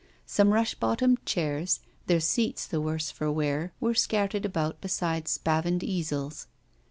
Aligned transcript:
Some 0.25 0.51
rush 0.51 0.73
bottomed 0.73 1.23
chairs, 1.27 1.79
their 2.07 2.19
seats 2.19 2.65
the 2.65 2.81
worse 2.81 3.11
for 3.11 3.31
wear, 3.31 3.71
were 3.79 3.93
scattered 3.93 4.45
about 4.47 4.81
beside 4.81 5.27
spavined 5.27 5.83
easels. 5.83 6.47